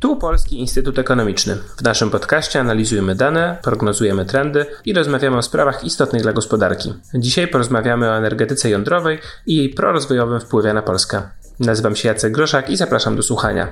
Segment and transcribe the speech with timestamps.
[0.00, 1.56] Tu Polski Instytut Ekonomiczny.
[1.76, 6.94] W naszym podcaście analizujemy dane, prognozujemy trendy i rozmawiamy o sprawach istotnych dla gospodarki.
[7.14, 11.22] Dzisiaj porozmawiamy o energetyce jądrowej i jej prorozwojowym wpływie na Polskę.
[11.60, 13.68] Nazywam się Jacek Groszak i zapraszam do słuchania.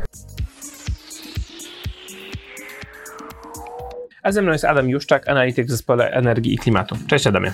[4.22, 6.96] A ze mną jest Adam Juszczak, analityk w zespole energii i klimatu.
[7.06, 7.52] Cześć Adamie.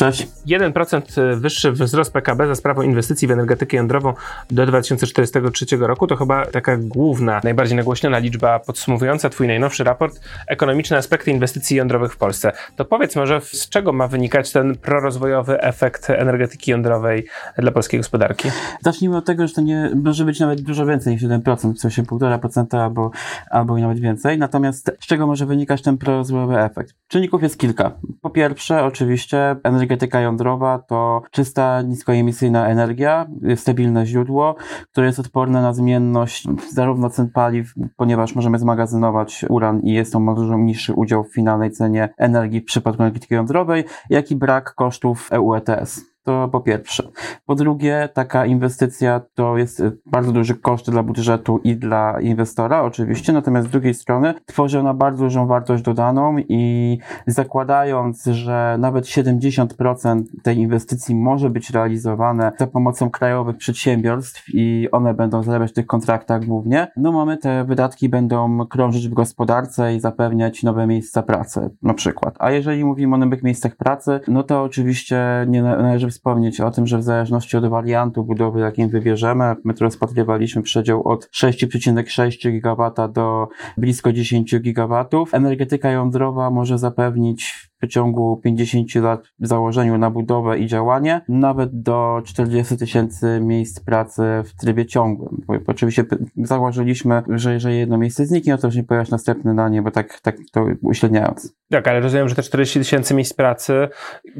[0.00, 0.28] Cześć.
[0.48, 4.14] 1% wyższy wzrost PKB za sprawą inwestycji w energetykę jądrową
[4.50, 10.96] do 2043 roku to chyba taka główna, najbardziej nagłośniona liczba podsumowująca Twój najnowszy raport Ekonomiczne
[10.96, 12.52] aspekty inwestycji jądrowych w Polsce.
[12.76, 17.26] To powiedz może, z czego ma wynikać ten prorozwojowy efekt energetyki jądrowej
[17.58, 18.50] dla polskiej gospodarki?
[18.82, 22.02] Zacznijmy od tego, że to nie może być nawet dużo więcej niż 1%, w sensie
[22.02, 23.10] 1,5% albo,
[23.50, 24.38] albo nawet więcej.
[24.38, 26.94] Natomiast z czego może wynikać ten prorozwojowy efekt?
[27.08, 27.92] Czynników jest kilka.
[28.20, 33.26] Po pierwsze, oczywiście, energetyka energetyka jądrowa to czysta, niskoemisyjna energia,
[33.56, 34.54] stabilne źródło,
[34.92, 40.34] które jest odporne na zmienność zarówno cen paliw, ponieważ możemy zmagazynować uran i jest to
[40.34, 45.32] dużo niższy udział w finalnej cenie energii w przypadku energetyki jądrowej, jak i brak kosztów
[45.32, 46.09] EU ETS.
[46.24, 47.02] To po pierwsze.
[47.46, 52.82] Po drugie, taka inwestycja to jest y, bardzo duży koszt dla budżetu i dla inwestora,
[52.82, 59.04] oczywiście, natomiast z drugiej strony tworzy ona bardzo dużą wartość dodaną i zakładając, że nawet
[59.04, 65.74] 70% tej inwestycji może być realizowane za pomocą krajowych przedsiębiorstw i one będą zarabiać w
[65.74, 71.22] tych kontraktach głównie, no mamy te wydatki będą krążyć w gospodarce i zapewniać nowe miejsca
[71.22, 72.34] pracy, na przykład.
[72.38, 76.86] A jeżeli mówimy o nowych miejscach pracy, no to oczywiście nie należy wspomnieć o tym,
[76.86, 83.12] że w zależności od wariantu budowy, jakim wybierzemy, my tu rozpatrywaliśmy przedział od 6,6 GW
[83.12, 85.04] do blisko 10 GW.
[85.32, 91.82] Energetyka jądrowa może zapewnić w ciągu 50 lat w założeniu na budowę i działanie, nawet
[91.82, 95.36] do 40 tysięcy miejsc pracy w trybie ciągłym.
[95.46, 96.04] Bo oczywiście
[96.36, 100.36] założyliśmy, że jeżeli jedno miejsce zniknie, to nie pojawiać następne na nie, bo tak, tak
[100.52, 101.54] to uśredniając.
[101.70, 103.88] Tak, ale rozumiem, że te 40 tysięcy miejsc pracy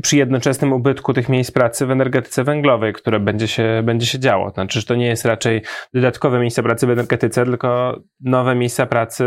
[0.02, 4.50] przy jednoczesnym ubytku tych miejsc pracy w energetyce węglowej, które będzie się, będzie się działo.
[4.50, 5.62] Znaczy, że to nie jest raczej
[5.94, 9.24] dodatkowe miejsca pracy w energetyce, tylko nowe miejsca pracy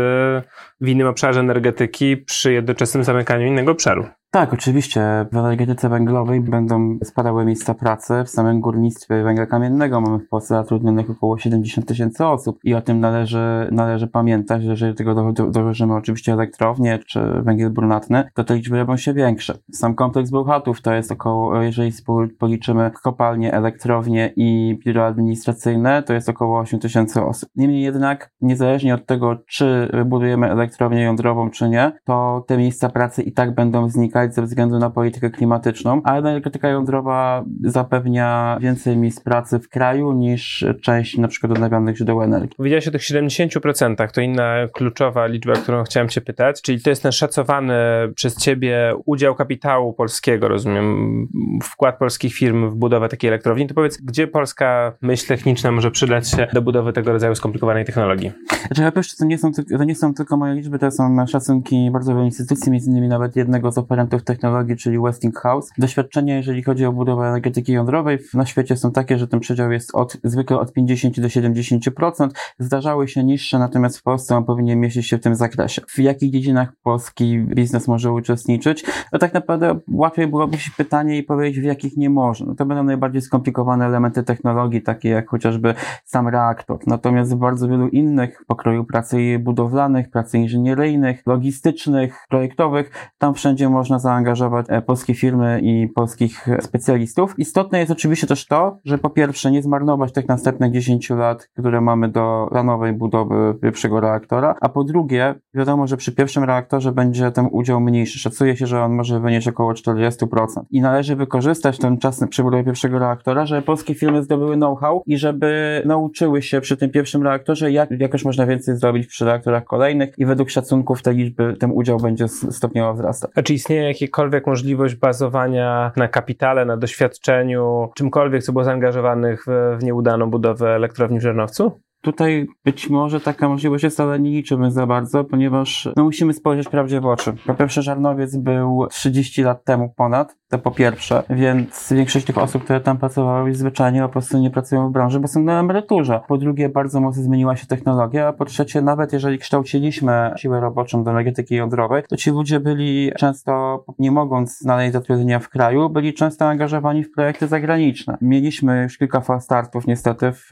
[0.84, 4.06] w innym obszarze energetyki przy jednoczesnym zamykaniu innego obszaru.
[4.34, 5.26] Tak, oczywiście.
[5.32, 8.14] W energetyce węglowej będą spadały miejsca pracy.
[8.24, 12.82] W samym górnictwie węgla kamiennego mamy w Polsce zatrudnionych około 70 tysięcy osób i o
[12.82, 18.54] tym należy, należy pamiętać, że jeżeli tego dołożymy oczywiście elektrownie czy węgiel brunatny, to te
[18.54, 19.54] liczby robią się większe.
[19.72, 21.92] Sam kompleks Bełchatów to jest około, jeżeli
[22.38, 27.48] policzymy kopalnie, elektrownie i biuro administracyjne, to jest około 8 tysięcy osób.
[27.56, 33.22] Niemniej jednak, niezależnie od tego, czy budujemy elektrownię jądrową, czy nie, to te miejsca pracy
[33.22, 39.20] i tak będą znikać ze względu na politykę klimatyczną, a energetyka jądrowa zapewnia więcej miejsc
[39.20, 42.56] pracy w kraju niż część na przykład odnawialnych źródeł energii.
[42.56, 47.02] Powiedziałeś o tych 70%, to inna kluczowa liczba, którą chciałem Cię pytać, czyli to jest
[47.02, 47.74] ten szacowany
[48.14, 51.28] przez Ciebie udział kapitału polskiego, rozumiem,
[51.62, 53.66] wkład polskich firm w budowę takiej elektrowni.
[53.66, 58.32] To powiedz, gdzie polska myśl techniczna może przydać się do budowy tego rodzaju skomplikowanej technologii?
[58.66, 62.14] Znaczy, ja to nie są, to nie są tylko moje liczby, to są szacunki bardzo
[62.14, 63.78] wielu instytucji, między innymi nawet jednego z
[64.14, 65.70] operantów technologii, czyli Westinghouse.
[65.78, 69.94] Doświadczenia, jeżeli chodzi o budowę energetyki jądrowej na świecie są takie, że ten przedział jest
[69.94, 72.28] od, zwykle od 50 do 70%.
[72.58, 75.82] Zdarzały się niższe, natomiast w Polsce on powinien mieścić się w tym zakresie.
[75.88, 78.84] W jakich dziedzinach polski biznes może uczestniczyć?
[79.12, 82.44] No tak naprawdę łatwiej byłoby się pytanie i powiedzieć, w jakich nie może.
[82.46, 85.74] No to będą najbardziej skomplikowane elementy technologii, takie jak chociażby
[86.04, 86.78] sam reaktor.
[86.86, 93.98] Natomiast w bardzo wielu innych pokroju pracy budowlanych, pracy inżynieryjnych, logistycznych, projektowych, tam wszędzie można
[94.04, 97.38] zaangażować e, polskie firmy i polskich specjalistów.
[97.38, 101.80] Istotne jest oczywiście też to, że po pierwsze nie zmarnować tych następnych 10 lat, które
[101.80, 107.30] mamy do planowej budowy pierwszego reaktora, a po drugie wiadomo, że przy pierwszym reaktorze będzie
[107.30, 108.18] ten udział mniejszy.
[108.18, 110.46] Szacuje się, że on może wynieść około 40%.
[110.70, 115.18] I należy wykorzystać ten czas przy budowie pierwszego reaktora, żeby polskie firmy zdobyły know-how i
[115.18, 120.14] żeby nauczyły się przy tym pierwszym reaktorze, jak jakoś można więcej zrobić przy reaktorach kolejnych
[120.18, 123.30] i według szacunków te liczby, ten udział będzie stopniowo wzrastać.
[123.34, 129.76] A czy istnieje jakiekolwiek możliwość bazowania na kapitale, na doświadczeniu, czymkolwiek, co było zaangażowanych w,
[129.80, 131.80] w nieudaną budowę elektrowni w Żernowcu?
[132.04, 136.68] Tutaj być może taka możliwość jest, ale nie liczymy za bardzo, ponieważ no, musimy spojrzeć
[136.68, 137.32] prawdzie w oczy.
[137.46, 142.64] Po pierwsze, Żarnowiec był 30 lat temu ponad, to po pierwsze, więc większość tych osób,
[142.64, 146.20] które tam pracowały, zwyczajnie po prostu nie pracują w branży, bo są na emeryturze.
[146.28, 151.04] Po drugie, bardzo mocno zmieniła się technologia, a po trzecie, nawet jeżeli kształciliśmy siłę roboczą
[151.04, 155.90] do energetyki jądrowej, to ci ludzie byli często to nie mogąc znaleźć zatrudnienia w kraju,
[155.90, 158.18] byli często angażowani w projekty zagraniczne.
[158.20, 160.50] Mieliśmy już kilka startów niestety, w,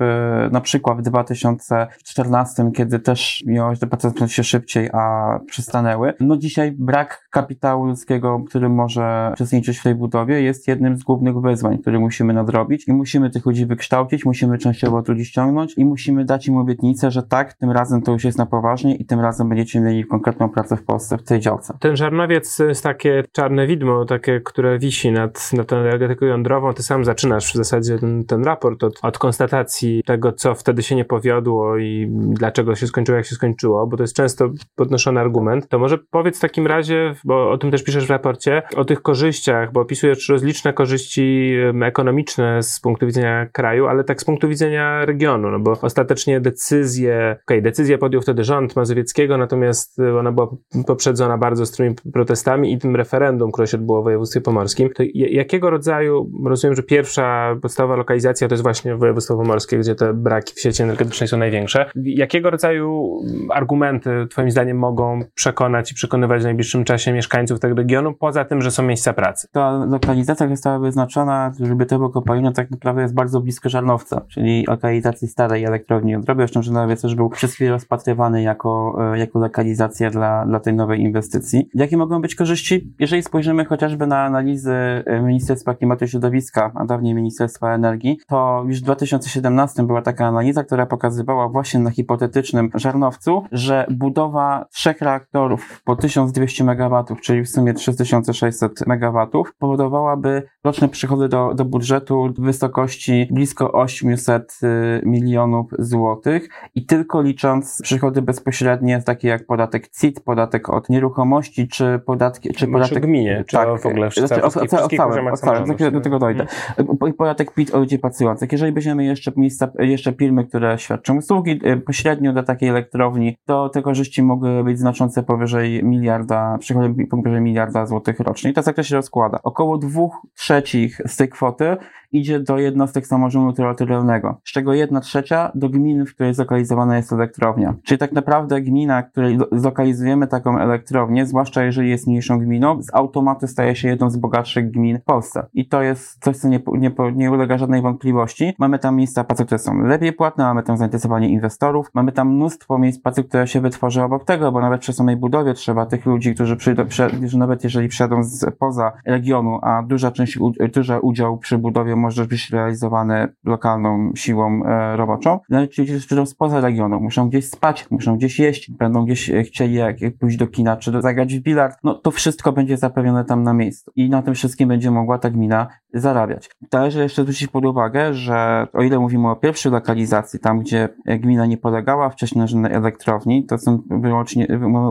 [0.53, 1.03] na przykład w
[1.43, 6.15] 2014, kiedy też miało te procesy się szybciej, a przystanęły.
[6.21, 11.41] No dzisiaj brak kapitału ludzkiego, który może uczestniczyć w tej budowie jest jednym z głównych
[11.41, 16.25] wyzwań, które musimy nadrobić i musimy tych ludzi wykształcić, musimy częściowo ludzi ściągnąć i musimy
[16.25, 19.49] dać im obietnicę, że tak, tym razem to już jest na poważnie i tym razem
[19.49, 21.77] będziecie mieli konkretną pracę w Polsce w tej działce.
[21.81, 26.73] Ten żarnowiec jest takie czarne widmo, takie, które wisi nad, nad tą energetyką jądrową.
[26.73, 30.97] Ty sam zaczynasz w zasadzie ten, ten raport od, od konstatacji tego, co wtedy się
[30.97, 35.69] nie powiodło i dlaczego się skończyło, jak się skończyło, bo to jest często podnoszony argument.
[35.69, 39.03] To może powiedz w takim razie, bo o tym też piszesz w raporcie, o tych
[39.03, 41.53] korzyściach, bo opisujesz rozliczne korzyści
[41.85, 47.37] ekonomiczne z punktu widzenia kraju, ale tak z punktu widzenia regionu, no bo ostatecznie decyzję,
[47.45, 50.49] okej, okay, decyzję podjął wtedy rząd Mazowieckiego, natomiast ona była
[50.87, 54.91] poprzedzona bardzo ostrymi protestami i tym referendum, które się odbyło w województwie pomorskim.
[54.95, 60.15] To jakiego rodzaju, rozumiem, że pierwsza podstawowa lokalizacja to jest właśnie województwo pomorskie, gdzie te
[60.15, 61.91] braki w sieci energetycznej są największe.
[61.97, 63.21] Jakiego rodzaju
[63.51, 68.63] argumenty, twoim zdaniem, mogą przekonać i przekonywać w najbliższym czasie mieszkańców tego regionu, poza tym,
[68.63, 69.49] że są miejsca pracy?
[69.53, 75.29] Ta lokalizacja została wyznaczona, żeby było kopalina tak naprawdę jest bardzo blisko Żarnowca, czyli lokalizacji
[75.29, 76.17] starej elektrowni.
[76.37, 81.01] Zresztą Żarnowiec też był przez chwilę rozpatrywany jako, e, jako lokalizacja dla, dla tej nowej
[81.01, 81.69] inwestycji.
[81.75, 82.95] Jakie mogą być korzyści?
[82.99, 84.73] Jeżeli spojrzymy chociażby na analizy
[85.07, 90.27] e, Ministerstwa Klimatu i Środowiska, a dawniej Ministerstwa Energii, to już w 2017 była taka
[90.27, 97.43] analiza, która pokazywała właśnie na hipotetycznym Żarnowcu, że budowa trzech reaktorów po 1200 MW, czyli
[97.43, 99.27] w sumie 3600 MW,
[99.59, 107.23] powodowałaby roczne przychody do, do budżetu w wysokości blisko 800 y, milionów złotych i tylko
[107.23, 113.07] licząc przychody bezpośrednie, takie jak podatek CIT, podatek od nieruchomości, czy podatki, czy podatek...
[113.07, 116.01] gminie, czy tak, w ogóle w znaczy, o, o, o całym, o całym, za do
[116.01, 116.47] tego dojdę.
[116.79, 117.13] Mhm.
[117.13, 118.53] Podatek PIT o ludzi pracujących.
[118.53, 123.69] Jeżeli weźmiemy jeszcze miejsca, jeszcze firmy, które świadczą usługi y, pośrednio do takiej elektrowni, to
[123.69, 128.51] te korzyści mogły być znaczące powyżej miliarda, przychody powyżej miliarda złotych rocznie.
[128.51, 129.39] I to to się rozkłada.
[129.43, 131.77] Około dwóch trzecich z tej kwoty
[132.13, 137.13] idzie do jednostek samorządu terytorialnego, z czego jedna trzecia do gminy, w której zlokalizowana jest
[137.13, 137.75] elektrownia.
[137.85, 142.95] Czyli tak naprawdę gmina, w której zlokalizujemy taką elektrownię, zwłaszcza jeżeli jest mniejszą gminą, z
[142.95, 145.47] automatu staje się jedną z bogatszych gmin w Polsce.
[145.55, 148.55] I to jest coś, co nie, nie, nie ulega żadnej wątpliwości.
[148.59, 152.79] Mamy tam miejsca pracy, które są lepiej płatne, mamy tam zainteresowanie inwestorów, mamy tam mnóstwo
[152.79, 156.35] miejsc pracy, które się wytworzy obok tego, bo nawet przy samej budowie trzeba tych ludzi,
[156.35, 156.85] którzy przyjdą,
[157.27, 160.39] że nawet jeżeli przyjadą z poza regionu, a duża część,
[160.75, 165.39] duży udział przy budowie może być realizowane lokalną siłą e, roboczą.
[165.51, 169.75] Nawet ci ludzie spoza regionu, muszą gdzieś spać, muszą gdzieś jeść, będą gdzieś e, chcieli
[169.75, 173.25] jak, jak pójść do kina, czy do, zagrać w bilard, no to wszystko będzie zapewnione
[173.25, 173.93] tam na miejscu.
[173.97, 176.51] I na tym wszystkim będzie mogła ta gmina zarabiać.
[176.73, 181.47] Należy jeszcze zwrócić pod uwagę, że o ile mówimy o pierwszej lokalizacji, tam gdzie gmina
[181.47, 184.47] nie polegała wcześniej na elektrowni, to są wyłącznie,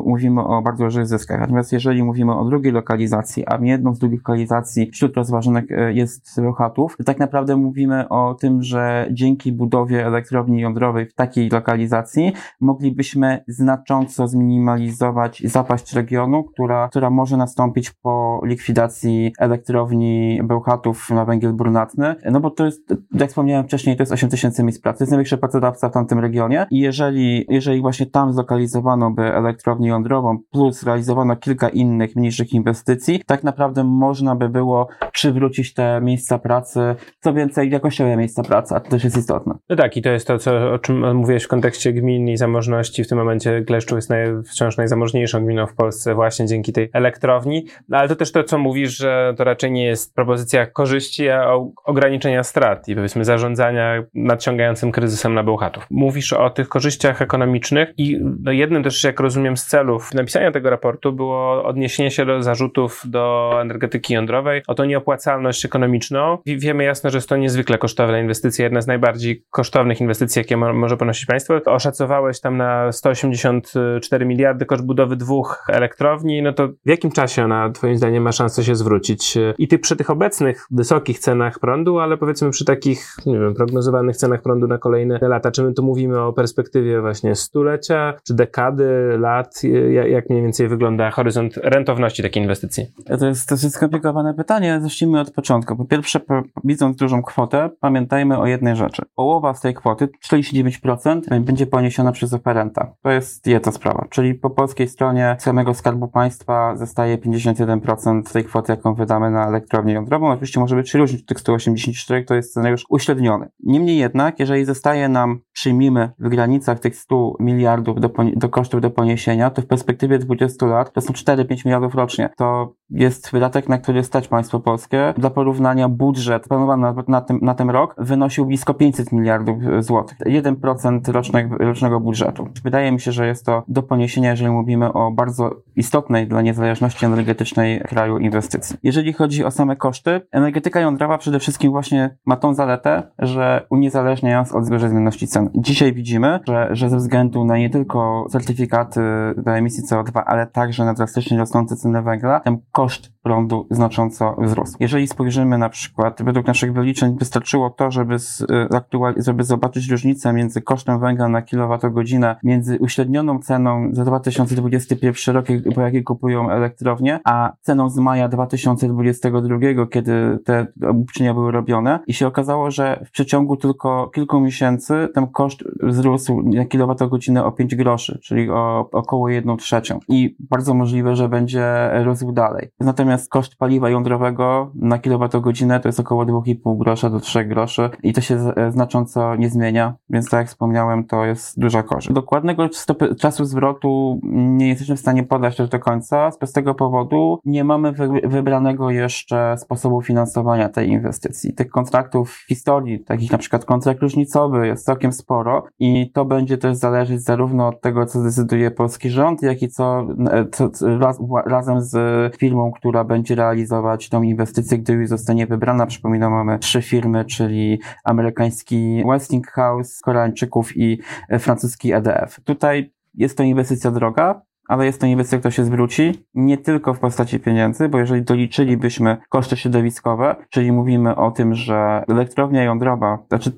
[0.05, 1.39] mówimy o bardzo dużych zyskach.
[1.39, 6.41] Natomiast jeżeli mówimy o drugiej lokalizacji, a jedną z drugich lokalizacji wśród rozważanych e, jest
[6.41, 12.33] Bełchatów, to tak naprawdę mówimy o tym, że dzięki budowie elektrowni jądrowej w takiej lokalizacji
[12.61, 21.53] moglibyśmy znacząco zminimalizować zapaść regionu, która, która może nastąpić po likwidacji elektrowni Bełchatów na węgiel
[21.53, 24.97] brunatny, no bo to jest, jak wspomniałem wcześniej, to jest 8 tysięcy miejsc pracy.
[24.97, 29.89] To jest największy pracodawca w tamtym regionie i jeżeli, jeżeli właśnie tam zlokalizowano by elektrownię
[29.89, 36.39] jądrową plus realizowano kilka innych mniejszych inwestycji, tak naprawdę można by było przywrócić te miejsca
[36.39, 39.55] pracy, co więcej, jakościowe miejsca pracy, a to też jest istotne.
[39.69, 43.03] No tak, i to jest to, co, o czym mówiłeś w kontekście gmin i zamożności.
[43.03, 47.65] W tym momencie Gleszczów jest naj, wciąż najzamożniejszą gminą w Polsce właśnie dzięki tej elektrowni,
[47.89, 51.53] no, ale to też to, co mówisz, że to raczej nie jest propozycja korzyści, a
[51.85, 55.87] ograniczenia strat i powiedzmy zarządzania nadciągającym kryzysem na Bełchatów.
[55.89, 60.69] Mówisz o tych korzyściach ekonomicznych i no jednym też, jak rozumiem, z celów napisania tego
[60.69, 66.37] raportu było odniesienie się do zarzutów do energetyki jądrowej, o tą nieopłacalność ekonomiczną.
[66.45, 70.57] I wiemy jasno, że jest to niezwykle kosztowna inwestycja, jedna z najbardziej kosztownych inwestycji, jakie
[70.57, 71.53] mo może ponosić państwo.
[71.65, 77.69] Oszacowałeś tam na 184 miliardy koszt budowy dwóch elektrowni, no to w jakim czasie ona,
[77.69, 79.37] twoim zdaniem, ma szansę się zwrócić?
[79.57, 84.17] I ty przy tych obecnych wysokich cenach prądu, ale powiedzmy przy takich, nie wiem, prognozowanych
[84.17, 85.51] cenach prądu na kolejne lata.
[85.51, 89.61] Czy my tu mówimy o perspektywie właśnie stulecia, czy dekady, lat?
[90.09, 92.85] Jak mniej więcej wygląda horyzont rentowności takiej inwestycji?
[93.19, 94.79] To jest dosyć skomplikowane pytanie.
[94.81, 95.75] Zacznijmy od początku.
[95.75, 96.19] Po pierwsze,
[96.63, 99.01] widząc dużą kwotę, pamiętajmy o jednej rzeczy.
[99.15, 102.93] Połowa z tej kwoty, 49%, będzie poniesiona przez oferenta.
[103.03, 104.07] To jest jedna sprawa.
[104.09, 109.93] Czyli po polskiej stronie samego Skarbu Państwa zostaje 51% tej kwoty, jaką wydamy na elektrownię
[109.93, 110.31] jądrową.
[110.31, 113.49] Oczywiście może być różnić tych 184, to jest scenariusz uśredniony.
[113.59, 118.89] Niemniej jednak, jeżeli zostaje nam, przyjmijmy w granicach tych 100 miliardów do, do kosztów do
[118.89, 122.29] poniesienia, to w perspektywie 20 lat to są 4-5 miliardów rocznie.
[122.37, 125.13] To jest wydatek, na który stać państwo polskie.
[125.17, 130.17] Dla porównania budżet planowany na, na, tym, na ten rok wynosił blisko 500 miliardów złotych.
[130.19, 132.47] 1% rocznego, rocznego budżetu.
[132.63, 137.05] Wydaje mi się, że jest to do poniesienia, jeżeli mówimy o bardzo istotnej dla niezależności
[137.05, 138.77] energetycznej kraju inwestycji.
[138.83, 144.37] Jeżeli chodzi o same koszty, energetyka jądrowa przede wszystkim właśnie ma tą zaletę, że uniezależnia
[144.37, 145.49] nas od zmienności cen.
[145.55, 149.01] Dzisiaj widzimy, że, że ze względu na nie tylko certyfikaty
[149.37, 154.77] do emisji CO2, ale także na drastycznie rosnące ceny węgla, ten koszt prądu znacząco wzrósł.
[154.79, 160.33] Jeżeli spojrzymy na przykład, według naszych wyliczeń wystarczyło to, żeby, z, y, żeby zobaczyć różnicę
[160.33, 167.19] między kosztem węgla na kilowatogodzinę, między uśrednioną ceną za 2021 rok, po jakiej kupują elektrownie,
[167.23, 169.57] a ceną z maja 2022,
[169.91, 175.27] kiedy te obliczenia były robione i się okazało, że w przeciągu tylko kilku miesięcy ten
[175.31, 179.99] koszt wzrósł na kilowatogodzinę o 5 groszy, czyli o około 1 trzecią.
[180.07, 182.69] I bardzo możliwe, że będzie rósł dalej.
[182.79, 188.13] Natomiast koszt paliwa jądrowego na kilowatogodzinę to jest około 2,5 grosza do 3 groszy i
[188.13, 192.13] to się znacząco nie zmienia, więc tak jak wspomniałem, to jest duża korzyść.
[192.13, 196.31] Dokładnego stopy, czasu zwrotu nie jesteśmy w stanie podać też do końca.
[196.31, 201.53] Z prostego powodu nie mamy wy, wybranego jeszcze sposobu finansowania tej inwestycji.
[201.53, 206.57] Tych kontraktów w historii, takich na przykład kontrakt różnicowy jest całkiem sporo i to będzie
[206.57, 210.07] też zależeć zarówno od tego, co zdecyduje polski rząd, jak i co,
[210.51, 211.95] co raz, razem z
[212.37, 215.85] firmą, która będzie realizować tą inwestycję, gdy już zostanie wybrana.
[215.85, 220.99] Przypominam, mamy trzy firmy, czyli amerykański Westinghouse, Koreańczyków i
[221.39, 222.39] francuski EDF.
[222.43, 226.25] Tutaj jest to inwestycja droga, ale jest to inwestycja, która się zwróci.
[226.33, 232.03] Nie tylko w postaci pieniędzy, bo jeżeli doliczylibyśmy koszty środowiskowe, czyli mówimy o tym, że
[232.07, 233.51] elektrownia jądrowa, znaczy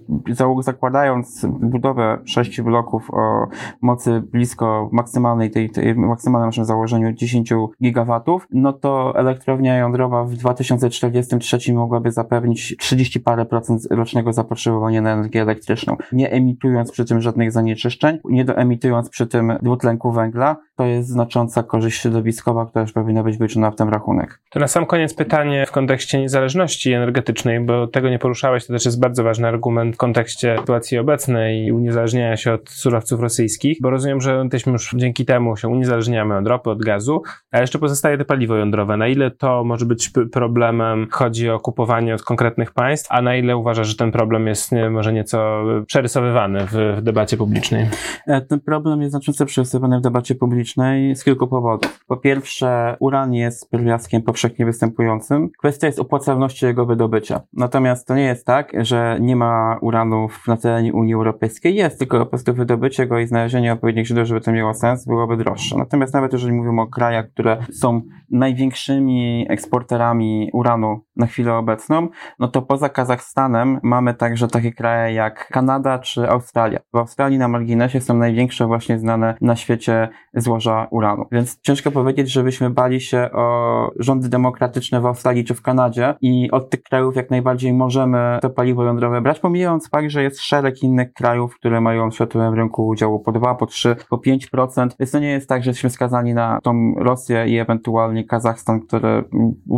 [0.60, 3.48] zakładając budowę sześciu bloków o
[3.82, 7.54] mocy blisko maksymalnej, tej, tej maksymalnym naszym założeniu 10
[7.84, 15.14] gigawatów, no to elektrownia jądrowa w 2043 mogłaby zapewnić 30 parę procent rocznego zapotrzebowania na
[15.14, 20.86] energię elektryczną, nie emitując przy tym żadnych zanieczyszczeń, nie doemitując przy tym dwutlenku węgla, to
[20.86, 24.40] jest znacząca korzyść środowiskowa, która już powinna być wyczuna w ten rachunek.
[24.50, 28.86] To na sam koniec pytanie w kontekście niezależności energetycznej, bo tego nie poruszałeś, to też
[28.86, 33.90] jest bardzo ważny argument w kontekście sytuacji obecnej i uniezależniania się od surowców rosyjskich, bo
[33.90, 38.18] rozumiem, że jesteśmy już dzięki temu się uniezależniamy od ropy, od gazu, a jeszcze pozostaje
[38.18, 38.98] to paliwo jądrowe.
[38.98, 43.58] Na ile to może być problemem, chodzi o kupowanie od konkretnych państw, a na ile
[43.58, 47.88] uważasz, że ten problem jest nie, może nieco przerysowywany w, w debacie publicznej?
[48.28, 52.06] E, ten problem jest znacząco przerysowany w debacie publicznej z kilku powodów.
[52.08, 55.50] Po pierwsze, uran jest pierwiastkiem powszechnie występującym.
[55.60, 57.42] Kwestia jest opłacalności jego wydobycia.
[57.54, 61.76] Natomiast to nie jest tak, że nie ma uranów na terenie Unii Europejskiej.
[61.76, 65.38] Jest, tylko po prostu wydobycie go i znalezienie odpowiednich źródeł, żeby to miało sens, byłoby
[65.38, 65.78] droższe.
[65.78, 72.08] Natomiast nawet jeżeli mówimy o krajach, które są największymi eksporterami uranu na chwilę obecną,
[72.40, 76.80] no to poza Kazachstanem mamy także takie kraje jak Kanada czy Australia.
[76.94, 81.26] W Australii na marginesie są największe właśnie znane na świecie złoża uranu.
[81.32, 86.52] Więc ciężko powiedzieć, żebyśmy bali się o rządy demokratyczne w Australii czy w Kanadzie i
[86.52, 90.84] od tych krajów jak najbardziej możemy to paliwo jądrowe brać, pomijając fakt, że jest szereg
[90.84, 94.90] innych krajów, które mają w światowym rynku udziału po 2, po 3, po 5%.
[95.00, 99.24] Więc to nie jest tak, że jesteśmy skazani na tą Rosję i ewentualnie Kazachstan, który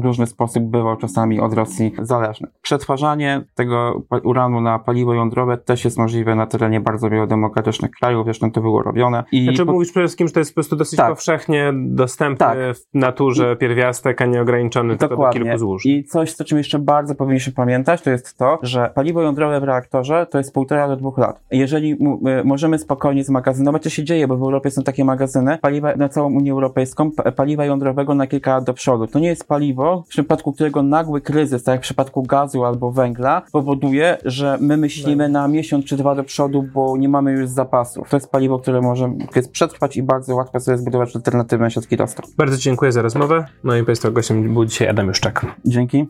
[0.01, 2.47] w różny sposób bywał czasami od Rosji zależny.
[2.61, 8.25] Przetwarzanie tego uranu na paliwo jądrowe też jest możliwe na terenie bardzo wielu demokratycznych krajów,
[8.25, 9.23] zresztą to było robione.
[9.31, 9.71] I znaczy po...
[9.71, 11.09] mówisz przede wszystkim, że to jest po prostu dosyć tak.
[11.09, 12.57] powszechnie dostępny tak.
[12.57, 15.85] w naturze pierwiastek, a nie ograniczony tylko do kilku złóż.
[15.85, 19.63] I coś, o czym jeszcze bardzo powinniśmy pamiętać, to jest to, że paliwo jądrowe w
[19.63, 21.39] reaktorze to jest półtora do dwóch lat.
[21.51, 21.97] Jeżeli
[22.43, 26.33] możemy spokojnie zmagazynować, to się dzieje, bo w Europie są takie magazyny, paliwa na całą
[26.33, 29.07] Unię Europejską, paliwa jądrowego na kilka lat do przodu.
[29.07, 30.83] To nie jest paliwo, w przypadku którego
[31.15, 35.85] nagły kryzys, tak jak w przypadku gazu albo węgla, powoduje, że my myślimy na miesiąc
[35.85, 38.09] czy dwa do przodu, bo nie mamy już zapasów.
[38.09, 42.25] To jest paliwo, które może jest przetrwać i bardzo łatwo sobie zbudować alternatywne środki dostaw.
[42.37, 43.45] Bardzo dziękuję za rozmowę.
[43.63, 45.45] No i Państwa gościem był dzisiaj Adam Juszczak.
[45.65, 46.05] Dzięki.